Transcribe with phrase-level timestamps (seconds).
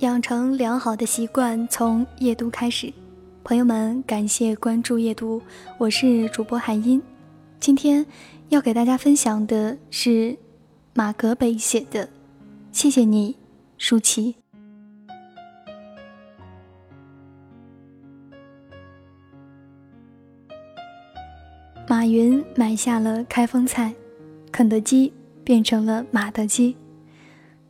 [0.00, 2.90] 养成良好的习惯从夜读开始。
[3.44, 5.42] 朋友们，感谢关注夜读，
[5.76, 7.02] 我是主播海音。
[7.58, 8.06] 今天
[8.48, 10.34] 要给大家分享的是
[10.94, 12.06] 马格北写的
[12.72, 13.36] 《谢谢你，
[13.76, 14.32] 舒淇》。
[21.86, 23.92] 马云买下了开封菜，
[24.50, 25.12] 肯德基
[25.44, 26.74] 变成了马德基。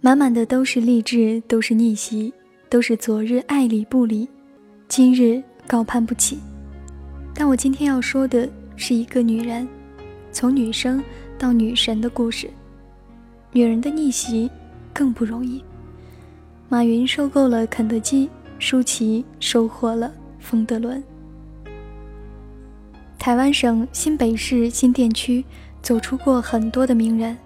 [0.02, 2.32] 满满的都是励志，都是逆袭，
[2.70, 4.26] 都是昨日爱理不理，
[4.88, 6.38] 今日高攀不起。
[7.34, 9.68] 但我今天要说的是一个女人，
[10.32, 11.04] 从女生
[11.38, 12.48] 到女神的故事。
[13.52, 14.50] 女人的逆袭
[14.94, 15.62] 更不容易。
[16.70, 21.02] 马云收购了肯德基，舒淇收获了冯德伦。
[23.18, 25.44] 台湾省新北市新店区
[25.82, 27.36] 走出过很多的名人。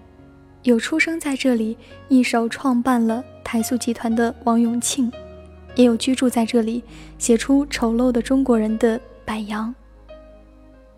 [0.64, 1.76] 有出生在这里，
[2.08, 5.12] 一手创办了台塑集团的王永庆，
[5.74, 6.82] 也有居住在这里，
[7.18, 9.74] 写出《丑陋的中国人》的柏杨，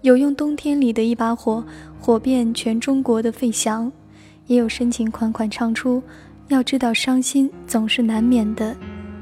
[0.03, 1.65] 有用冬天里的一把火
[2.01, 3.91] 火遍全中国的费翔，
[4.47, 6.01] 也有深情款款唱出
[6.47, 8.75] “要知道伤心总是难免的”，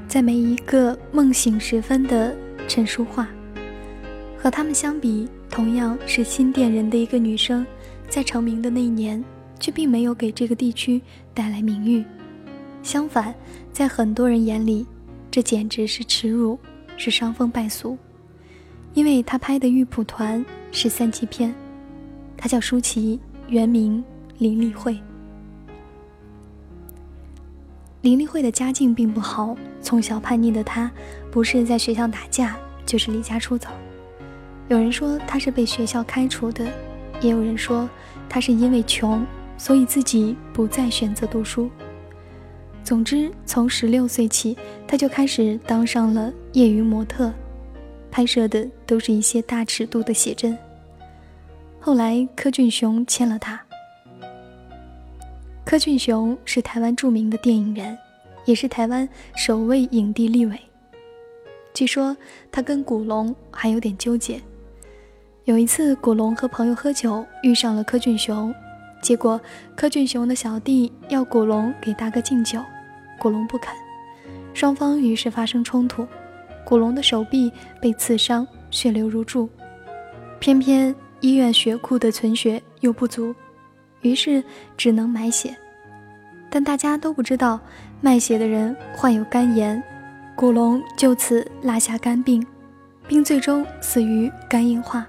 [0.06, 2.36] 在每一个梦醒时分的
[2.68, 3.26] 陈淑桦。
[4.36, 7.66] 和他们相比，同样是新店人的一个女生，
[8.10, 9.24] 在成名的那一年。
[9.64, 11.00] 却并没有给这个地区
[11.32, 12.04] 带来名誉，
[12.82, 13.34] 相反，
[13.72, 14.86] 在很多人眼里，
[15.30, 16.58] 这简直是耻辱，
[16.98, 17.96] 是伤风败俗。
[18.92, 21.54] 因为他拍的《玉蒲团》是三级片，
[22.36, 24.04] 他叫舒淇，原名
[24.36, 25.00] 林丽慧。
[28.02, 30.92] 林丽慧的家境并不好，从小叛逆的她，
[31.30, 32.54] 不是在学校打架，
[32.84, 33.70] 就是离家出走。
[34.68, 36.70] 有人说她是被学校开除的，
[37.22, 37.88] 也有人说
[38.28, 39.24] 她是因为穷。
[39.56, 41.70] 所以自己不再选择读书。
[42.82, 44.56] 总之，从十六岁起，
[44.86, 47.32] 他就开始当上了业余模特，
[48.10, 50.56] 拍摄的都是一些大尺度的写真。
[51.80, 53.60] 后来，柯俊雄签了他。
[55.64, 57.96] 柯俊雄是台湾著名的电影人，
[58.44, 60.58] 也是台湾首位影帝立委。
[61.72, 62.14] 据说
[62.52, 64.40] 他跟古龙还有点纠结。
[65.44, 68.54] 有一次，古龙和朋友喝酒，遇上了柯俊雄。
[69.04, 69.38] 结果，
[69.76, 72.58] 柯俊雄的小弟要古龙给大哥敬酒，
[73.18, 73.68] 古龙不肯，
[74.54, 76.08] 双方于是发生冲突，
[76.64, 79.46] 古龙的手臂被刺伤，血流如注，
[80.38, 83.34] 偏偏医院血库的存血又不足，
[84.00, 84.42] 于是
[84.74, 85.54] 只能买血，
[86.48, 87.60] 但大家都不知道
[88.00, 89.82] 卖血的人患有肝炎，
[90.34, 92.42] 古龙就此落下肝病，
[93.06, 95.06] 并最终死于肝硬化。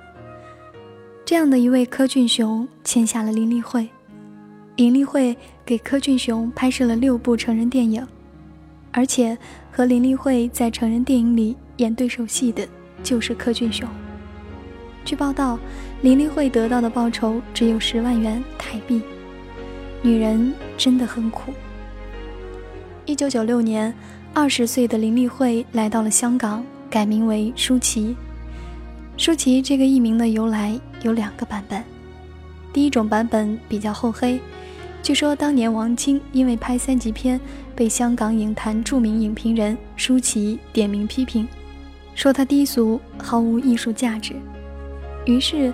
[1.25, 3.89] 这样的一位柯俊雄签下了林立慧，
[4.75, 8.07] 林立慧给柯俊雄拍摄了六部成人电影，
[8.91, 9.35] 而且
[9.71, 12.67] 和林立慧在成人电影里演对手戏的
[13.01, 13.89] 就是柯俊雄。
[15.03, 15.57] 据报道，
[16.03, 19.01] 林立慧得到的报酬只有十万元台币。
[20.03, 21.51] 女人真的很苦。
[23.07, 23.91] 一九九六年，
[24.31, 28.15] 二十岁的林立慧来到了香港，改名为舒淇。
[29.17, 31.83] 舒淇这个艺名的由来有两个版本，
[32.73, 34.39] 第一种版本比较厚黑，
[35.03, 37.39] 据说当年王晶因为拍三级片，
[37.75, 41.47] 被香港影坛著名影评人舒淇点名批评，
[42.15, 44.33] 说他低俗，毫无艺术价值。
[45.25, 45.73] 于是，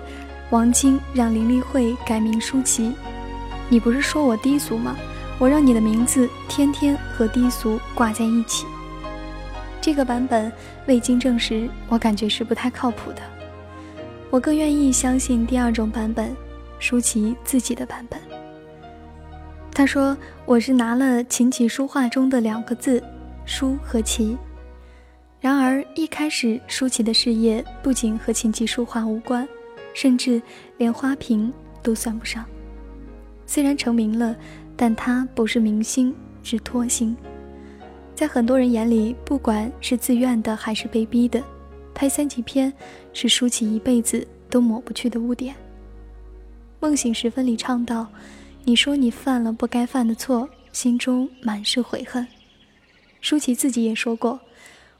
[0.50, 2.92] 王晶让林丽慧改名舒淇。
[3.68, 4.96] 你不是说我低俗吗？
[5.38, 8.66] 我让你的名字天天和低俗挂在一起。
[9.80, 10.52] 这个版本
[10.86, 13.22] 未经证实，我感觉是不太靠谱的。
[14.32, 16.34] 我更愿意相信第二种版本，
[16.78, 18.18] 舒淇自己的版本。
[19.74, 20.16] 他说
[20.46, 23.04] ：“我是拿了琴棋书画中的两个字
[23.44, 24.38] ‘书’和‘棋’。
[25.38, 29.46] 然而一开始，舒淇的事业不仅和琴棋书画无关，
[29.92, 30.40] 甚至
[30.78, 31.52] 连花瓶
[31.82, 32.42] 都算不上。
[33.44, 34.34] 虽然成名了，
[34.74, 37.14] 但他不是明星，是托星。”
[38.16, 41.42] 在很多人眼里，不管是自愿的还是被逼的，
[42.02, 42.72] 拍三级片
[43.12, 45.54] 是舒淇一辈子都抹不去的污点。
[46.80, 48.08] 《梦醒时分》里唱道
[48.66, 52.26] ：“你说你犯了不该犯的错，心中满是悔恨。”
[53.22, 54.40] 舒淇自己也说过：“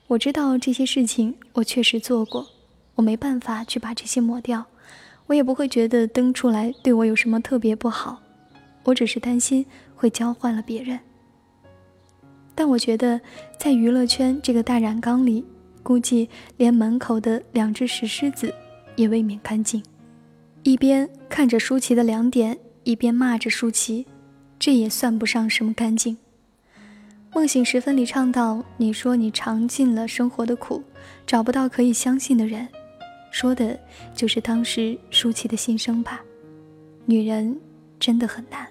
[0.06, 2.46] 我知道这些事情我确实做过，
[2.94, 4.64] 我没办法去把这些抹掉，
[5.26, 8.22] 我也不会觉得登出来对我有什么特别不好，
[8.84, 9.66] 我只是担心
[9.96, 11.00] 会教坏了别人。”
[12.54, 13.20] 但我觉得，
[13.58, 15.44] 在娱乐圈这个大染缸里，
[15.82, 18.54] 估计连门口的两只石狮子
[18.96, 19.82] 也未免干净。
[20.62, 24.06] 一边看着舒淇的两点，一边骂着舒淇，
[24.58, 26.16] 这也算不上什么干净。
[27.34, 30.82] 梦醒时分里唱道：“你说你尝尽了生活的苦，
[31.26, 32.68] 找不到可以相信的人，
[33.30, 33.78] 说的
[34.14, 36.20] 就是当时舒淇的心声吧。
[37.06, 37.58] 女人
[37.98, 38.68] 真的很难，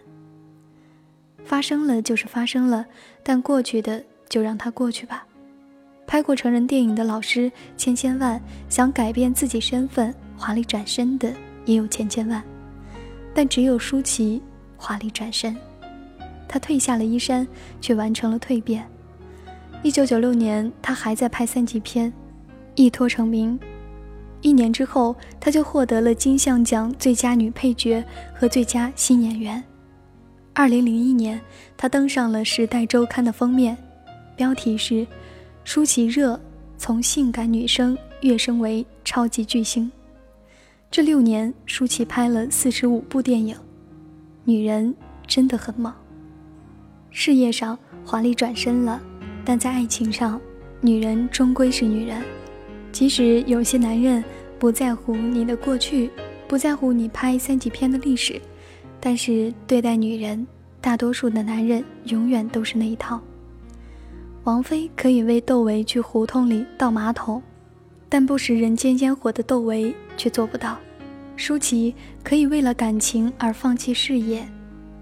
[1.43, 2.85] 发生了就是发生了，
[3.23, 5.25] 但过去的就让它过去吧。
[6.11, 8.37] 拍过成人电影的老师千千万，
[8.67, 12.43] 想改变自己身份华丽转身的也有千千万，
[13.33, 14.41] 但只有舒淇
[14.75, 15.55] 华丽转身。”
[16.49, 17.47] 他褪下了衣衫，
[17.79, 18.85] 却完成了蜕变。
[19.83, 22.11] 一九九六年，他还在拍三级片，
[22.75, 23.57] 一脱成名。
[24.41, 28.03] 一年之后，他就获得了金像奖最佳女配角
[28.35, 29.63] 和最佳新演员。
[30.51, 31.39] 二零零一年，
[31.77, 33.77] 他登上了《时代周刊》的封面，
[34.35, 35.07] 标题是
[35.63, 36.39] “舒淇热，
[36.77, 39.91] 从性感女生跃升为超级巨星”。
[40.89, 43.55] 这六年，舒淇拍了四十五部电影，
[44.43, 44.93] 女人
[45.25, 45.93] 真的很猛。
[47.11, 49.01] 事业上华丽转身了，
[49.45, 50.41] 但在爱情上，
[50.81, 52.21] 女人终归是女人。
[52.91, 54.21] 即使有些男人
[54.59, 56.09] 不在乎你的过去，
[56.47, 58.41] 不在乎你拍三级片的历史，
[58.99, 60.45] 但是对待女人，
[60.81, 63.21] 大多数的男人永远都是那一套。
[64.43, 67.41] 王菲可以为窦唯去胡同里倒马桶，
[68.09, 70.77] 但不食人间烟火的窦唯却做不到。
[71.35, 71.93] 舒淇
[72.23, 74.47] 可以为了感情而放弃事业，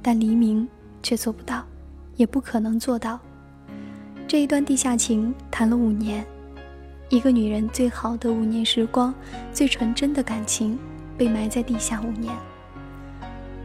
[0.02, 0.68] 但黎明
[1.02, 1.66] 却做不到。
[2.18, 3.18] 也不可能做到。
[4.28, 6.26] 这一段地下情谈了五年，
[7.08, 9.14] 一个女人最好的五年时光，
[9.54, 10.78] 最纯真的感情，
[11.18, 12.36] 被埋在地下五年。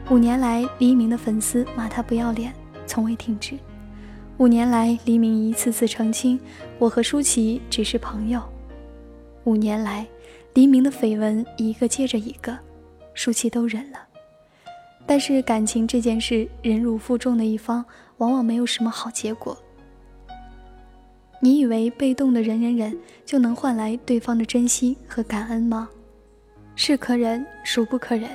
[0.08, 2.54] 五年来，黎明的粉丝骂他不要脸，
[2.86, 3.58] 从未停止。
[4.38, 6.38] 五年来，黎明一次次澄清，
[6.80, 8.42] 我和舒淇只是朋友。
[9.44, 10.04] 五年来，
[10.54, 12.58] 黎明的绯闻一个接着一个，
[13.14, 13.98] 舒淇都忍了。
[15.06, 17.84] 但是感情这件事，忍辱负重的一方
[18.16, 19.56] 往往没有什么好结果。
[21.38, 25.88] 你以为被动的忍忍忍就能换来对方的珍惜和感恩吗？
[26.74, 28.30] 是可忍，孰不可忍？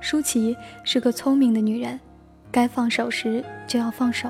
[0.00, 2.00] 舒淇是个聪明的女人，
[2.50, 4.28] 该放手时就要放手。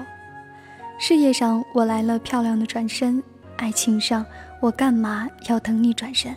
[1.01, 3.23] 事业上我来了漂亮的转身，
[3.57, 4.25] 爱情上
[4.61, 6.37] 我干嘛要等你转身？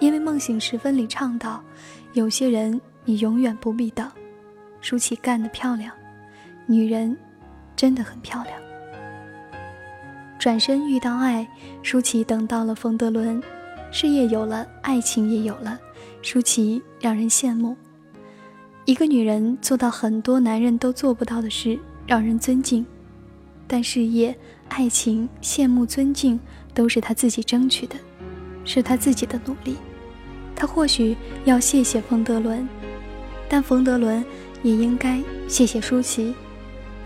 [0.00, 1.62] 因为梦醒时分里唱道：
[2.14, 2.80] 有些人。
[3.04, 4.08] 你永远不必等，
[4.80, 5.92] 舒淇干得漂亮，
[6.66, 7.16] 女人
[7.74, 8.54] 真的很漂亮。
[10.38, 11.44] 转身遇到爱，
[11.82, 13.42] 舒淇等到了冯德伦，
[13.90, 15.76] 事业有了，爱情也有了，
[16.22, 17.76] 舒淇让人羡慕。
[18.84, 21.76] 一个女人做到很多男人都做不到的事，
[22.06, 22.86] 让人尊敬。
[23.66, 24.36] 但事业、
[24.68, 26.38] 爱情、羡慕、尊敬，
[26.74, 27.96] 都是他自己争取的，
[28.64, 29.76] 是他自己的努力。
[30.54, 32.68] 他或许要谢谢冯德伦。
[33.48, 34.24] 但冯德伦
[34.62, 36.34] 也应该谢谢舒淇，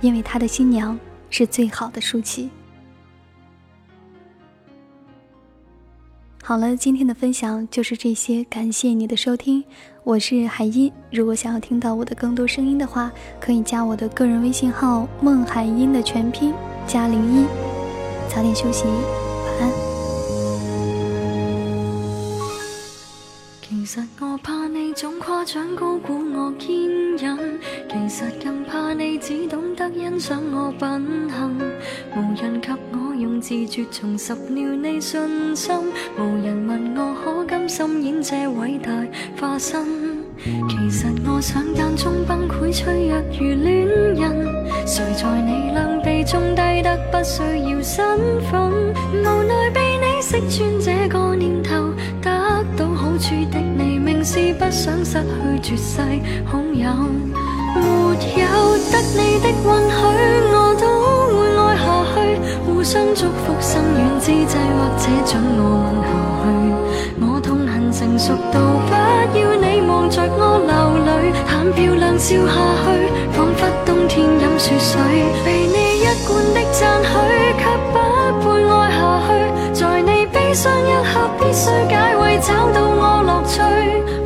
[0.00, 0.98] 因为他的新娘
[1.30, 2.50] 是最好的舒淇。
[6.48, 9.64] 好了，今天的分享就是这些，感谢你的收听，
[10.04, 10.92] 我是海音。
[11.10, 13.10] 如果想要听到我的更多声音的话，
[13.40, 16.54] 可以加我的个人微信号“孟海音”的全拼
[16.86, 17.46] 加零一。
[18.28, 19.72] 早点休息，晚安。
[23.60, 26.70] 其实我怕你总夸奖高估我坚
[27.16, 27.58] 忍，
[27.90, 31.58] 其实更怕你只懂得欣赏我品行。
[32.14, 32.95] 无人及我
[33.40, 35.74] 自绝重拾了你信心，
[36.18, 38.90] 无人问我可甘心演这伟大
[39.40, 39.84] 化身。
[40.68, 44.46] 其实我想间中崩溃脆弱如恋人，
[44.86, 48.18] 谁在你两臂中低得不需要身
[48.50, 48.70] 份，
[49.12, 51.90] 无奈被你识穿这个念头。
[52.76, 56.02] 到好处的你，明是不想失去绝世
[56.44, 56.90] 好友。
[57.74, 57.80] 没
[58.40, 59.56] 有得你的允
[59.90, 59.96] 许，
[60.52, 60.95] 我都。
[62.86, 66.46] 相祝福，心远之际，或者准我吻下去。
[67.18, 68.94] 我痛恨成熟到不
[69.36, 70.70] 要你望着我流
[71.02, 72.54] 泪，谈漂亮笑下
[72.86, 75.02] 去，仿佛冬天饮雪水。
[75.44, 77.10] 被你一贯的赞许，
[77.58, 77.98] 却不
[78.38, 79.34] 配爱下去。
[79.74, 82.38] 在你悲伤一刻，必须解围。
[82.38, 83.58] 找到我乐趣，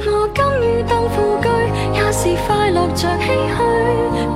[0.05, 1.49] 我甘于当副居，
[1.97, 3.25] 也是快乐着唏
[3.57, 3.57] 嘘。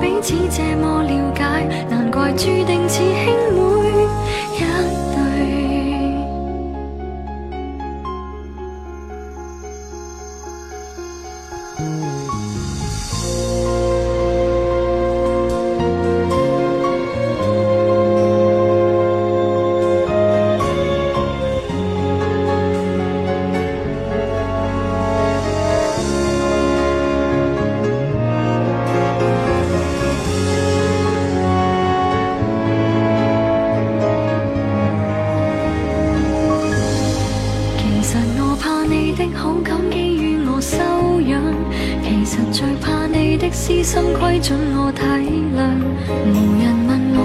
[0.01, 1.45] 彼此这么了解，
[1.91, 3.44] 难怪注定似兄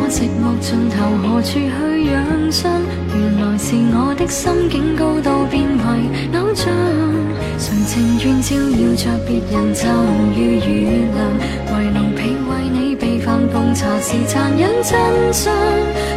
[0.10, 1.68] 寂寞尽头何处去
[2.10, 2.82] 养伤，
[3.14, 4.68] 原来是我的心。
[4.68, 5.86] 境高到变为
[6.34, 6.66] 偶像。
[7.60, 9.86] 谁情愿照耀着别人就
[10.34, 11.18] 予雨凉，
[11.70, 14.98] 为奴婢为你备饭奉茶是残忍真
[15.32, 15.54] 相，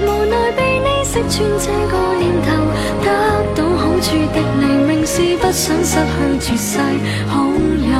[0.06, 2.48] 无奈被你识穿这个念头，
[3.04, 3.06] 得
[3.54, 6.00] 到好处的你明是不想失
[6.40, 6.78] 去绝世
[7.28, 7.92] 好友，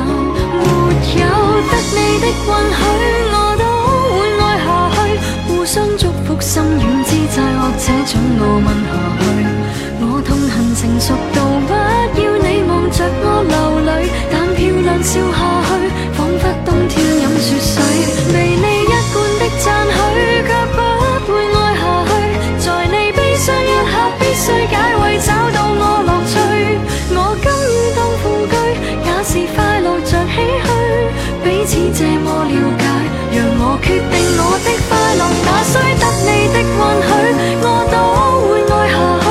[0.57, 0.63] 没
[1.21, 1.23] 有
[1.69, 2.81] 得你的允许，
[6.53, 9.25] 心软之际，或者准我吻下去，
[10.05, 11.73] 我痛恨成熟到不
[12.21, 13.57] 要你望着我流
[13.89, 17.81] 泪，但漂亮笑下去，仿佛冬天饮雪水，
[18.29, 19.97] 被你一贯的赞许，
[20.45, 20.77] 却不
[21.25, 22.13] 会爱下去，
[22.61, 26.37] 在你悲伤一刻，必须解围，找到我乐趣，
[27.17, 28.53] 我甘于当副居，
[29.01, 30.69] 也是快乐着唏嘘，
[31.41, 32.85] 彼此这么了解，
[33.33, 34.69] 让我决定我的，
[35.63, 36.65] 需得你的允
[37.07, 37.09] 许，
[37.61, 37.95] 我都
[38.49, 39.25] 会爱下去，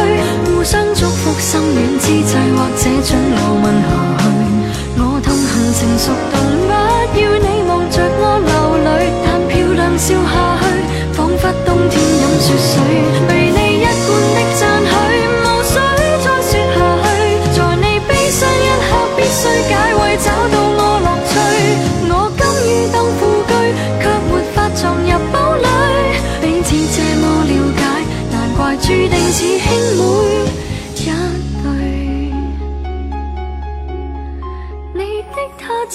[0.46, 4.11] 互相祝福心软之际，或者准我问候。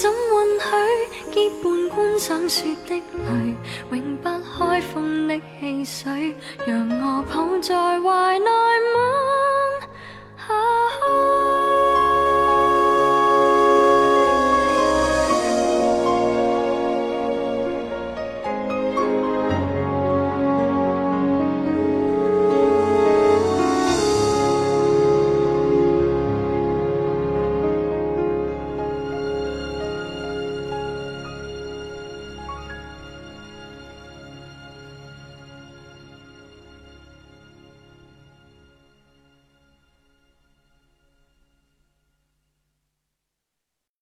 [0.00, 3.56] 怎允许结伴观赏雪的泪
[3.90, 9.28] 永不开封的汽水让我抱在怀内吻